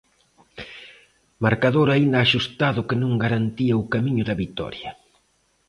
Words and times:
Marcador 1.45 1.87
aínda 1.91 2.17
axustado 2.21 2.79
que 2.87 2.99
non 3.01 3.21
garantía 3.23 3.81
o 3.81 3.89
camiño 3.93 4.23
da 4.25 4.39
vitoria. 4.43 4.91